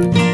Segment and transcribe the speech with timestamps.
[0.00, 0.29] 嘿，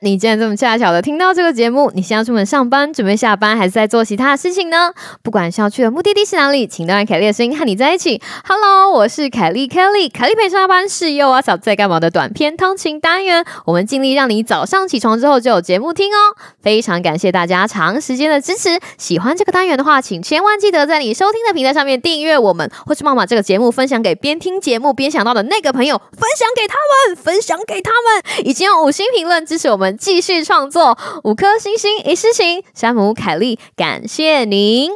[0.00, 1.90] 你竟然这么恰巧的听到这个节目？
[1.94, 4.92] 你现在出门上班，准备下班，还是在做其他的事情呢？
[5.22, 8.20] 不管是要去的目的地是哪里，请都让凯莉的声音和你在一起。
[8.44, 13.44] Hello，我是凯莉，Kelly，凯莉陪上班是幼啊小在干嘛的短片通勤单元。
[13.64, 16.36] 我们尽力让你早上起床之后就有节目听哦。
[16.62, 18.78] 非常感谢大家长时间的支持。
[18.98, 26.74] 喜欢这个单元的话，请千万记得在你收听的平台上面订阅我们，或是帮把这个节目分享给边听节目边想到的那个朋友，分享给他
[27.08, 28.44] 们，分享给他们。
[28.44, 32.62] 已经用五星评论支持我们我们继续创作，五颗星星一世情。
[32.74, 34.90] 山姆凯利，感谢您。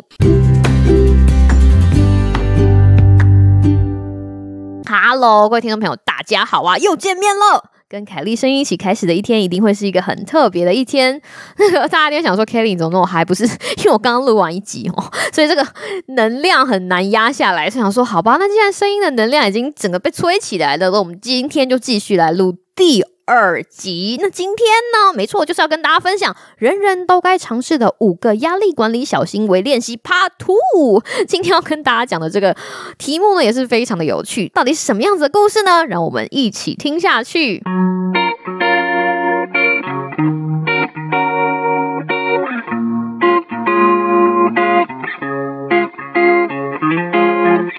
[4.87, 7.71] Hello，各位听众朋友，大家好啊，又见面了。
[7.89, 11.19] 跟凯莉声音一起开始的一天，一定会是一个很特别的一天。
[11.57, 13.25] 那 个大家今天想说，Kelly 你怎么那么嗨？
[13.25, 13.45] 不是
[13.79, 15.67] 因为我刚刚录完一集哦，所以这个
[16.09, 17.71] 能量很难压下来。
[17.71, 23.03] 是想说，好吧，那既然声音的能量已经整个被吹起来了，那我们今天就继续来录第。
[23.27, 25.15] 二集，那今天呢？
[25.15, 31.03] 没错，就是要跟大家分享人人都该尝试的五个压力管理小行为练习 Part Two。
[31.27, 32.55] 今天要跟大家讲的这个
[32.99, 34.49] 题目呢，也是非常的有趣。
[34.49, 35.87] 到底是什么样子的故事呢？
[35.87, 37.63] 让我们一起听下去。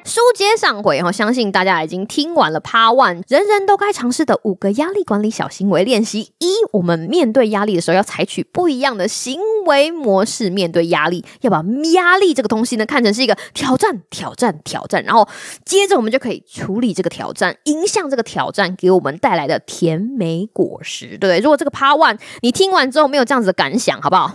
[0.04, 6.32] 书接上回哈，相信大家已经听完了 Part One，人人都该尝试的五个压力管理小行为练习。
[6.40, 15.28] 一，我们面对压力的时候要采取不一样的行为模式面对压力，要把压力这个东西呢看成是一个挑战，挑战，挑战，然后
[15.66, 21.40] 接着我们就可以处理这个挑战，迎向这个挑战给我们带来的甜美果实，对不对？
[21.40, 24.32] 如果这个 Part One 你听完之后没有这样子的感想，好不好？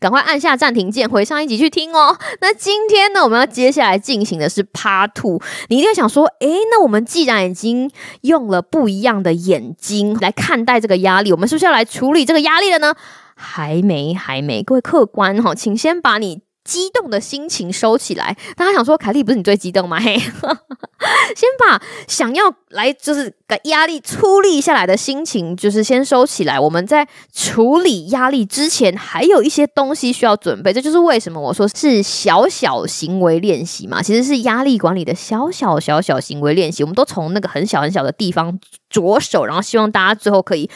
[0.00, 2.16] 赶快按下暂停键，回上一集去听哦。
[2.40, 5.40] 那今天呢，我们要接下来进行的是 Part Two。
[5.68, 7.90] 你一定会想说，诶，那我们既然已经
[8.22, 12.94] 用了不一样的眼睛来看待这个压力，我们是不是要来处理这个压力了呢？
[13.34, 14.62] 还没，还没。
[14.62, 16.42] 各位客官哈，请先把你。
[16.64, 18.36] 激动的心情收起来。
[18.56, 19.98] 大家想说，凯莉不是你最激动吗？
[20.02, 20.16] 嘿，
[21.34, 26.58] 先把想要来就是给压力出力下来的心情，就是先收起来。
[26.58, 30.72] 我们在处理压力之前，还有一些东西需要准备。
[30.72, 36.82] 这就是为什么我说是小小行为练习嘛，其实是压力管理的小小小小行为练习。
[36.82, 38.58] 我们都从那个很小很小的地方
[38.92, 40.70] 着手，然后希望大家最后可以，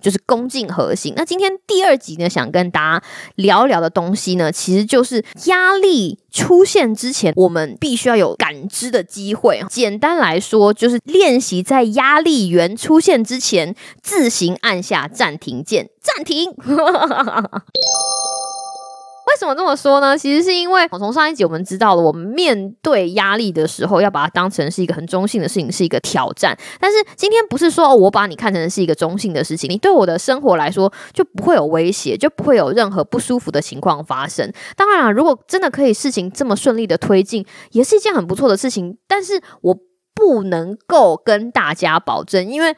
[0.00, 1.12] 就是攻进核心。
[1.16, 5.08] 那今天第二集呢，想跟大家聊聊的东西呢，其实就是。
[5.08, 9.62] 是压力出现之前，我们必须要有感知的机会。
[9.70, 16.52] 简单来说，就是练习在压力源出现之前，自行按下暂停键，暂停。
[19.38, 20.18] 为什么这么说呢？
[20.18, 26.58] 其实是因为我从上一集我们知道了，我们面对压力的时候，要把它当成是一个很中性的事情，是一个挑战。
[26.80, 34.52] 但是今天不是说我把你看成是一个中性的事情，你对我的生活来说就不会有威胁，就不会有任何不舒服的情况发生。
[34.74, 38.98] 当然了，如果真的可以事情这么顺利的推进，也是一件很不错的事情。
[39.06, 39.78] 但是我
[40.16, 42.74] 不能够跟大家保证，因为。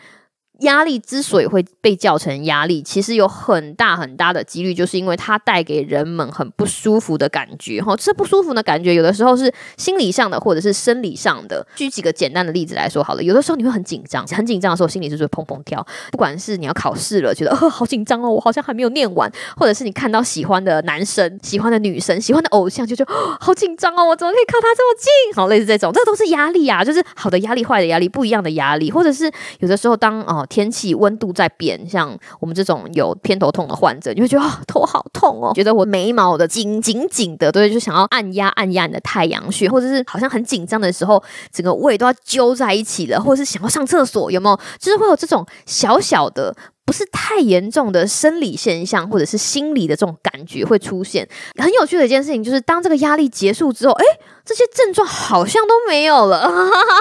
[0.61, 7.81] 压力之所以会被叫成压力，其实有很大很大的几率，就是因为它带给人们很不舒服的感觉。
[7.83, 11.67] 哈，这不舒服的感觉，有的时候是心理上的，或者是生理上的。
[11.75, 15.85] 举几个简单的例子来说好了，有的时候你会很紧张，很紧张的时候，心里就是砰砰跳。
[16.11, 25.35] 不管是你要考试了，觉得呃好紧张哦，我好像还没有念完，或者是你看到喜欢的男生、喜欢的女生、喜欢的偶像，就觉得好紧张哦，我怎么可以靠他这么近？
[25.35, 30.47] 好，类似这种，这都是压力啊，就是好的压力、坏的压力、不一样的压力，或者是有的时候当哦。
[30.51, 44.61] 天气温度在变，像我们这种有偏头痛的患者，你会觉得头好痛哦，觉得我眉毛的紧紧紧的，对，就想要按压按压你的太阳穴，或者是好像很紧张的时候，整个胃都要揪在一起了，或者是想要上厕所，有没有？
[44.79, 46.55] 就是会有这种小小的。
[46.83, 51.29] 不是太严重的生理现象，或者是心理的这种感觉会出现。
[51.57, 54.05] 很有趣的一件事情就是，当这个压力结束之后，哎，
[54.51, 56.51] 这些症状好像都没有了。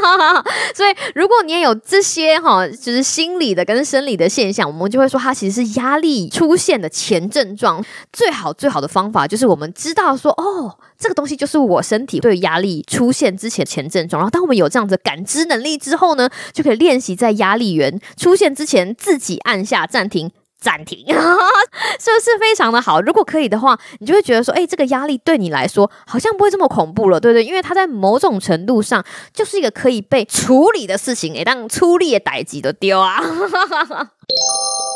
[0.75, 7.83] 所以，如果你也有这些哈，就是心理的跟生理的现象，我们就会说它其实是压力出现的前症状。
[8.13, 10.77] 最好最好的方法就是我们知道说，哦。
[10.99, 20.29] 这个东西就是我身体对压力出现之前前症状，然后当我们有这样的感知能力之后呢，就可以练习在压力源出现之前自己按下暂停。
[20.59, 22.99] 暂停， 是不是非常的好？
[23.01, 27.43] 如果可以的话，你就会觉得说，哎，这个压力对你来说好像不会这么恐怖了，对不对？
[27.43, 29.03] 因为它在某种程度上
[29.33, 33.21] 就是一个可以被处理的事情，哎，当粗力的逮鸡都丢啊。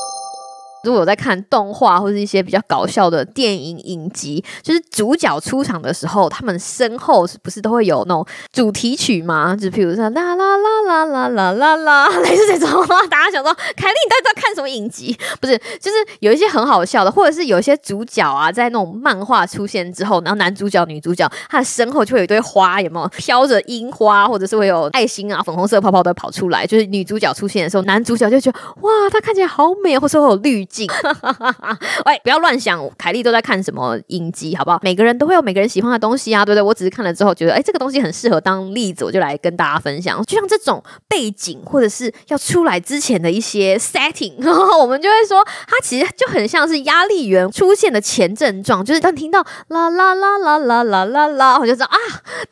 [0.84, 9.56] 如果我在看动画或者一些比较搞笑的电影影集，就是主角出场的时候，他们身后是不是都会有那种主题曲吗？
[9.56, 12.86] 就比如说啦啦啦啦啦啦啦啦， 类似这种。
[13.10, 15.18] 大家想说，凯莉你到底在看什么影集？
[15.40, 26.68] 不是，就是有一些很好笑的，或者是有一些主角啊，在那种漫画出现之后，然后男主角、女主角他的身后就会有一堆花，有没有飘着樱花，或者是会有爱心啊、粉红色泡泡都跑出来。
[26.68, 30.68] 就是女主角出现的时候，男主角就觉得哇，她看起来好美，或者会有绿。
[32.06, 34.80] 喂，不要乱想，凯莉都在看什么影集，好不好？
[34.82, 36.62] 每个人都会有每个人喜欢的东西啊，对不对？
[36.62, 40.24] 我只是看了之后觉得，哎，这个东西很适合当例子，我就来跟大家分享。
[40.26, 44.34] 就像这种背景，或者是要出来之前的一些 setting，
[44.80, 51.98] 我们就会说，它其实就很像是压力源出现的前症状，就是当听到啦啦啦啦啦啦啦啦，我就知道啊，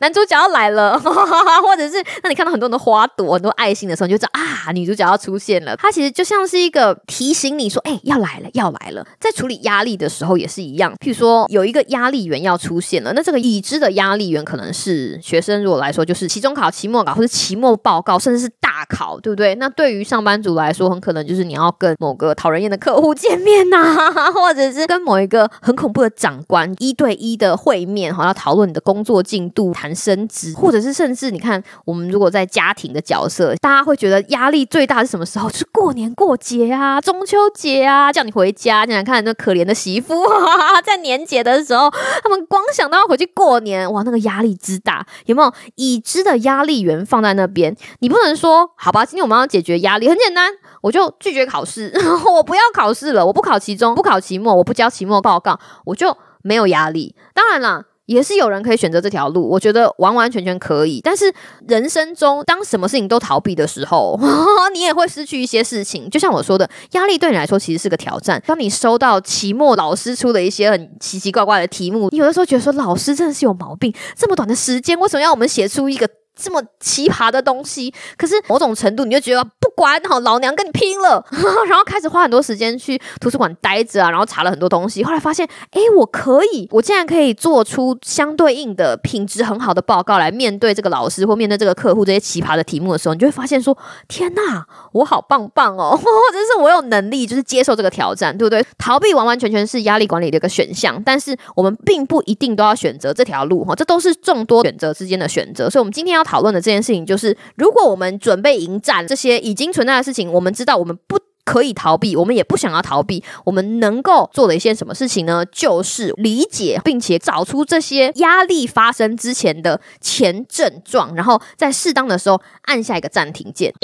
[0.00, 5.76] 男主角要来了， 或者是当你看到很多的花朵、很多爱心的时候，你就知道啊，女主角要出现了。
[5.76, 8.22] 它其实就像是一个提醒你说，哎，要。
[8.22, 9.04] 来了，要来了。
[9.18, 10.94] 在处理压力的时候也是一样。
[11.00, 15.62] 譬如说，有一个压力源要出现了，那这个已知的压力源可能是学生。
[15.62, 19.56] 如果来说，就是期中考、期末考或者期末报告，甚至是大考，对不对？
[19.56, 23.96] 那对于上班族来说，很可能就是你要跟某个讨人厌的客户见面呐，
[24.32, 35.48] 或者是跟某一个很恐怖的长官一对一的会面，好要讨论你的工作进度、谈升职，或者是甚至你看，我们如果在家庭的角色，大家会觉得压力最大是什么时候？
[35.48, 38.01] 是过年过节啊，中秋节啊。
[38.02, 40.24] 他叫你回家，你想看，那可怜的媳妇，
[40.84, 41.90] 在年节的时候，
[42.22, 47.76] 他们光想到要回去过年，哇，那个压力之大，有没有已知的压力源放在那边？
[48.00, 50.50] 你不能说，好吧，今天我们要解决压力，很简单，
[50.82, 51.92] 我就拒绝考试，
[52.34, 57.14] 我不要考试了，我不考期中，不考期末，我不交期末报告，我就没有压力。
[57.34, 57.84] 当然了。
[58.06, 61.00] 也是有人可以选择这条路，我觉得完完全全可以。
[61.02, 61.32] 但是
[61.68, 64.18] 人生中，当什么事情都逃避的时候，
[64.74, 66.10] 你也会失去一些事情。
[66.10, 68.42] 就像我说的，压力对你来说其实是个挑战。
[68.46, 76.08] 当你收到期末老师出的一些很奇奇怪怪的题目，你有的时候觉得说老师真的是有毛病，这么短的时间，为什么要我们写出一个？
[76.34, 81.24] 这么奇葩的东西，可是某种程度你就觉得不管好，老娘跟你拼了，
[81.68, 93.76] 然后开始花很多时间去图书馆待着啊，然后查了很多东西，后来发现，哎，我可以，我竟然可以做出相对应的品质很好的报告来面对这个老师或面对这个客户这些奇葩的题目的时候，你就会发现说，
[94.08, 98.64] 天呐，我好棒棒哦， 或者是我有能力就是接受这个挑战，对不对？
[98.78, 106.22] 逃避完完全全是压力管理的一个选项，但是我们并不一定都要选择这条路哈，这都是众多选择之间的选择，所以我们今天要。
[106.32, 115.44] 讨论的这件事情就是，如果我们准备迎战这些已经存在的事情，我们知道我们不可以逃避，我们也不想要逃避，我们能够做的一些什么事情呢？
[115.52, 123.74] 就是理解并且找出这些压力发生之前的前症状，然后在适当的时候按下一个暂停键。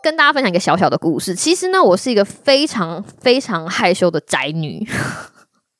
[0.00, 1.34] 跟大家分享一个小小的故事。
[1.34, 4.86] 其实呢，我是一个非常非常害羞的宅女。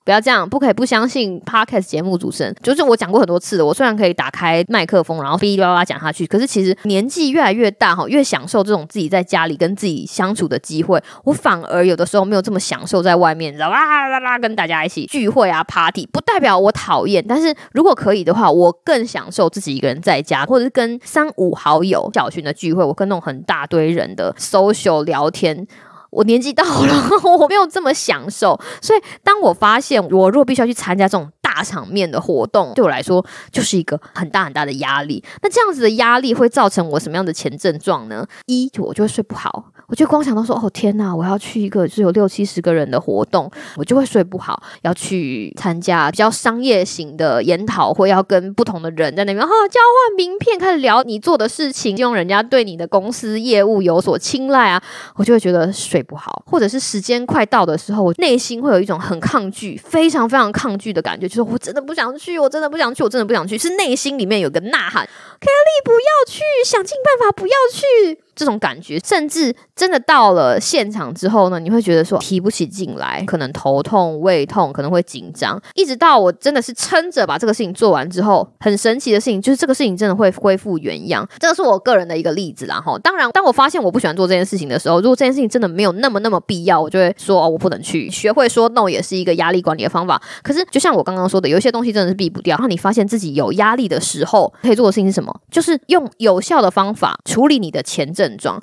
[0.04, 2.54] 不要这样，不可以不相信 podcast 节目主持人。
[2.62, 11.02] 就是我讲过很多次的，我虽然可以打开麦克风，然后哔哩吧啦讲下去，可是其实年纪越来越大哈，越享受这种自己在家里跟自己相处的机会。
[11.24, 16.06] 我反而有的时候没有这么享受在外面，知道啦啦啦跟大家一起聚会啊 party。
[16.12, 25.66] 不代表我讨厌，但是如果可以的话，我更享受自己一个人在家，或者是跟三五好友小群的聚会，我跟那种很大堆人的 social 聊天。
[26.14, 35.22] 我年纪到了， 我没有这么享受，所以当我发现我如果必须要去参加这种大场面的活动，对我来说就是一个很大很大的压力。
[35.42, 38.26] 那这样子的压力会造成我什么样的前症状呢？
[38.46, 39.72] 一，我就会睡不好。
[39.88, 44.62] 我就光想到说，哦天哪，我要去一个就是有六七十个人的活动，我就会睡不好。
[44.82, 54.82] 要去参加比较商业型的研讨会，要跟不同的人在那边哈交换名片，开始聊你做的事情，希望人家对你的公司业务有所青睐啊，
[55.16, 56.42] 我就会觉得睡不好。
[56.46, 65.04] 或者是时间快到的时候，我内心会有一种很抗拒，非常非常抗拒的感觉，就是我真的不想去，我真的不想去，我真的不想去，是内心里面有个呐喊
[65.40, 68.23] ，Kelly 不要去，想尽办法不要去。
[68.34, 75.60] 这种感觉，甚至真的到了现场之后呢，你会觉得说提不起劲来，可能头痛、胃痛，可能会紧张。
[75.74, 81.28] 一直到我真的是撑着把这个事情做完之后，很神奇的事情就是这个事情真的会恢复原样。
[81.38, 82.80] 这个是我个人的一个例子啦。
[82.80, 88.10] 哈，当然，当我发现我不喜欢做这件事情的时候，如果这件事情真的没有那么那么必要，我就会说哦，我不能去。
[88.10, 90.20] 学会说 no 也是一个压力管理的方法。
[90.42, 92.56] 可是，就像我刚刚说的，有一些东西真的是避不掉。
[92.56, 95.34] 然后你发现自己有压力的时候，可以做的事情是什么？
[95.50, 98.62] 就是用有效的方法处理你的前症症状。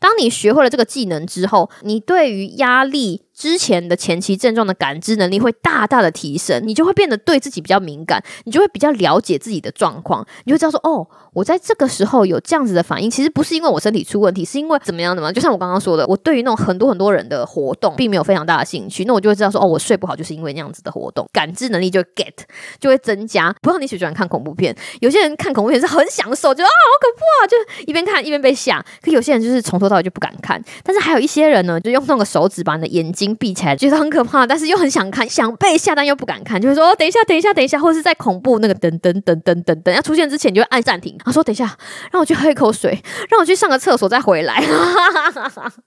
[0.00, 3.27] 当你学会了这个技能之后，你对于压力。
[3.38, 15.30] 之前的前期症状的感知能力会大大的提升，你就会变得对自己比较敏感，你就会比较了解自己的状况，你就知道说，哦，我在这个时候有这样子的反应，其实不是因为我身体出问题，是因为怎么样的嘛？
[15.30, 22.34] 就像我刚刚说的，我对于那种很多很多人的活动，并没有非常大的兴趣，那我就会知道说，哦，我睡不好就是因为那样子的活动，感知能力就 get
[22.80, 23.54] 就会增加。
[23.62, 24.76] 不知道你喜不喜欢看恐怖片？
[25.00, 30.60] 有些人看恐怖片是很享受，就啊好可怕，就一边看一边被吓；可有些人就是从头到尾就不敢看。
[30.82, 41.16] 但是还有一些人呢，就用那个手指把你的眼睛闭起来，觉得很可怕，但是又很想看，想被吓但又不敢看，就会说等一下，等一下，等一下，或者是在恐怖那个等等等等等等要出现之前，就会按暂停。
[41.24, 41.76] 他说等一下，
[42.12, 44.60] 让我去喝一口水，让我去上个厕所再回来。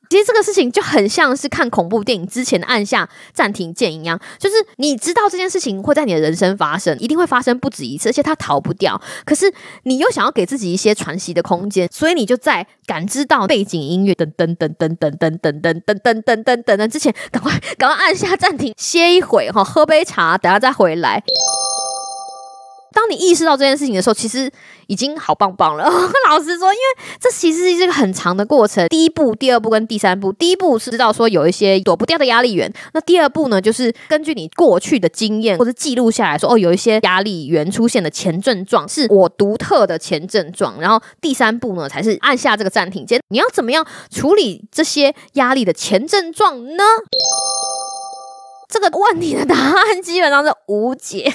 [0.09, 9.01] 其实这个事情就很像是看恐怖电影之前按下暂停键一样，就是你知道这件事情会在你的人生发生，一定会发生不止一次，而且它逃不掉。
[9.25, 9.51] 可是
[9.83, 21.23] 你又想要给自己一些喘息的空间，所以你就在感知到背景音乐等等等等等等等等等等等等等之前，赶快赶快按下暂停，歇一会哈，喝杯茶，等下再回来。
[23.11, 24.49] 你意识到这件事情的时候，其实
[24.87, 25.83] 已经好棒棒了。
[26.29, 28.87] 老实说，因为这其实是一个很长的过程。
[28.87, 32.71] 第一步、第二步跟第三步，第一步是知道说有一些躲不掉的压力源。
[32.93, 40.79] 那第二步呢，就是根据你过去的经验或者记录下来说，哦，有一些压力源出现的前症状是我独特的前症状。
[40.79, 43.21] 然后第三步呢，才是按下这个暂停键。
[43.27, 46.83] 你要怎么样处理这些压力的前症状呢？
[48.69, 51.33] 这个问题的答案基本上是无解。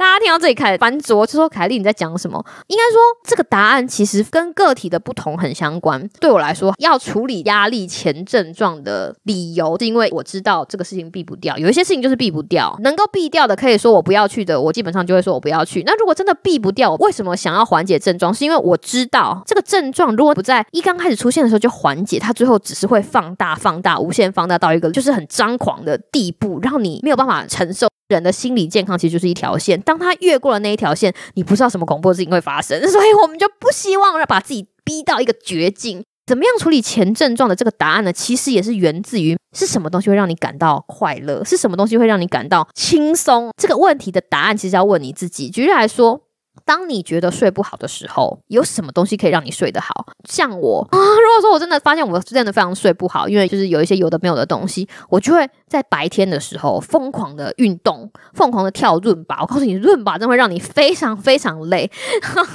[0.00, 2.42] 大家听到这里开始翻桌，就说凯莉你在讲什么？
[2.68, 6.08] 应该说这个答案其实跟个体的不同很相关。
[6.18, 11.54] 对我来说，要处理压力前症状的理由，是因为我知道这个事情避不掉。
[11.58, 15.82] 有一些事情就是避不掉，能够避掉的，可以说我不要去的，我基本上就会说我不要去。
[15.84, 18.32] 那如果真的避不掉，为什么想要缓解症状？
[18.32, 27.86] 是因为我知道这个症状如果不在一刚开始出现的时候就缓解，它最后只是会放大、放大、无限放大到一个就是很张狂的地步，让你没有办法承受。
[28.14, 36.02] 人的心理健康其实就是一条线，当他越过了那一条线，你不知道什么恐怖的事情会发生， 所以我们就不希望让把自己逼到一个绝境。
[36.26, 38.12] 怎么样处理前症状的这个答案呢？
[38.12, 43.50] 其实也是源自于是什么东西会让你感到快乐，是什么东西会让你感到轻松？
[43.56, 45.50] 这个问题的答案其实要问你自己。
[45.50, 46.22] 举例来说。
[46.66, 50.06] 当你觉得睡不好的时候，有什么东西可以让你睡得好？
[50.28, 59.38] 像我啊， 如果说我真的发现我真的非常睡不好，因为就是有一些有的没有的东西，我就会在白天的时候疯狂的运动，疯狂的跳润吧。
[59.40, 61.90] 我告诉你，润吧真会让你非常非常累。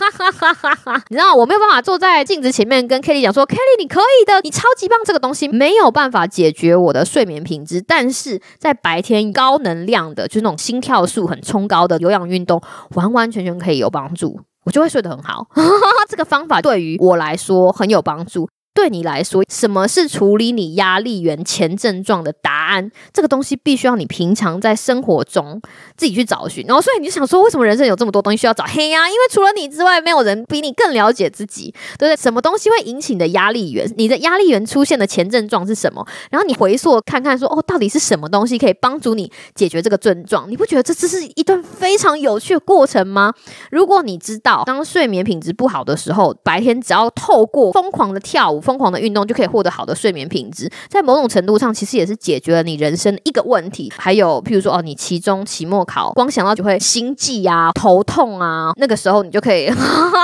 [1.10, 5.00] 你知道我没有办法坐在镜子前面跟 Kelly 讲说，Kelly 你可以的，你超级棒。
[5.04, 12.62] 这个东西没有办法解决我的睡眠品质，但是在白天高能量的，就是那种心跳数很冲高的有氧运动，
[12.96, 13.90] 完完全全可以有。
[13.96, 15.48] 帮助我就会睡得很好，
[16.10, 18.50] 这个方法对于我来说很有帮助。
[18.76, 22.92] 对你来说，什么是处理你压力源前症状的答案？
[23.14, 25.62] 这个东西必须要你平常在生活中
[25.96, 26.66] 自己去找寻。
[26.68, 28.66] 然后，所以你就想说，为什么人生有这么多东西需要找？
[28.66, 32.16] 嘿呀，因为除了你之外，没有人比你更了解自己，对不对？
[32.18, 33.90] 什么东西会引起你的压力源？
[33.96, 36.06] 你的压力源出现的前症状是什么？
[36.30, 40.52] 然后你回溯看看，说哦，到底是什么东西可以帮助你解决这个症状？
[40.52, 43.34] 你不觉得这只是一段非常有趣的过程吗？
[43.72, 48.62] 如果你知道，当睡眠品质不好的时候，白天只要透过疯狂的跳舞。
[48.66, 53.94] 疯狂的运动就可以获得好的睡眠品质，在某种程度上，其实也是解决了你人生的一个问题。
[53.96, 59.72] 还有，譬如说，哦，你期中、期末考，光想到就会心悸啊、头痛啊，那个时候你就可以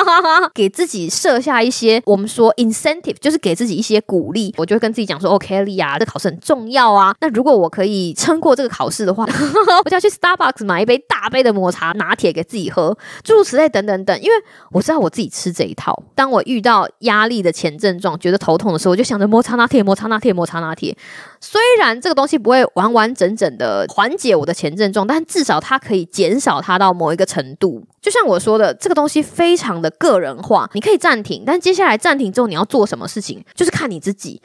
[0.56, 4.52] 给自己设下一些我们说 incentive，就是给自己一些鼓励。
[4.58, 7.14] 我就会跟自己讲说，OK，莉亚，这考试很重要啊。
[7.22, 9.24] 那如果我可以撑过这个考试的话，
[9.86, 14.20] 我就要去 Starbucks 买一杯大杯的抹茶拿铁给自己喝，诸如此类等等等。
[14.20, 14.32] 因为
[14.72, 16.02] 我知道我自己吃这一套。
[16.16, 20.96] 当我遇到压力的前症状，就觉得头痛的时候，我就想着摩擦拿铁，摩擦拿铁，摩擦拿铁。
[21.42, 27.84] 虽然这个东西不会完完整整的缓解我的前症状，但至少它可以减少它到某一个程度。
[28.02, 34.42] 就像我说的，这个东西非常的个人化，你可以暂停，但接下来暂停之后你要做什么事情，就是看你自己。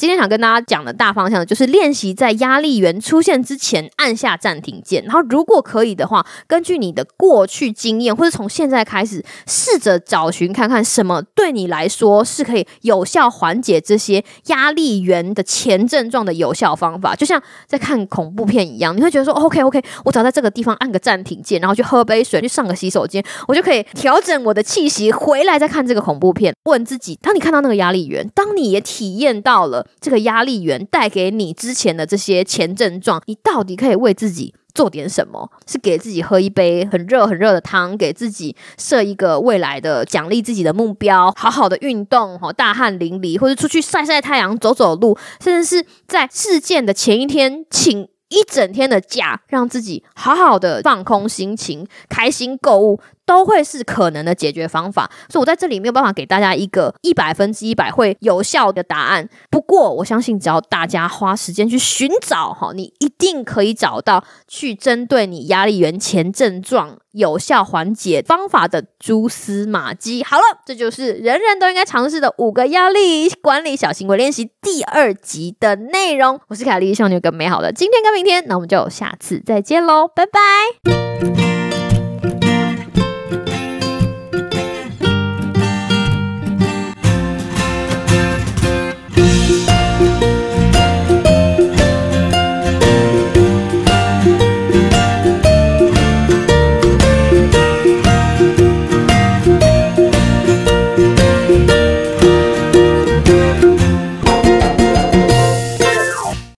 [0.00, 17.14] 今天想跟大家讲的大方向就是练习在压力源出现之前按下暂停键，然后如果可以的话，根据你的过去经验或者从现在开始，试着找寻看看什么对你来说是可以有效缓解这些压力源的前症状的有效方法。
[17.14, 26.54] 就像在看恐怖片一样，你会觉得说 OK OK，我只要在这个地方按个暂停键，然后去喝杯水，去上个洗手间，我就可以调整我的气息，回来再看这个恐怖片。
[26.64, 29.88] 问自己，当你看到那个压力源，当你也体验到了。
[30.00, 52.98] 这个压力源带给你之前的这些前症状，你到底可以为自己做点什么，是给自己喝一杯很热很热的汤，给自己设一个未来的奖励自己的目标，好好的运动，哈，大汗淋漓，或者出去晒晒太阳、走走路，甚至是在事件的前一天请一整天的假，让自己好好的放空心情，开心购物。
[53.26, 59.28] 都会是可能的解决方法，所以我在这里没有办法给大家一个一百分之一百会有效的答案。
[59.48, 70.22] 不过我相信，只要大家花时间去寻找，哈，你一定可以找到去针对你压力源前症状有效缓解方法的蛛丝马迹。
[70.22, 76.40] 好了，这就是人人都应该尝试的五个压力管理小行为练习第二集的内容。
[76.48, 78.44] 我是凯莉，希望你有个美好的今天跟明天。
[78.46, 80.40] 那我们就下次再见喽，拜拜。